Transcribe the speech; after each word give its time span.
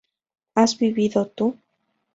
¿has 0.55 0.79
vivido 0.79 1.27
tú? 1.35 1.59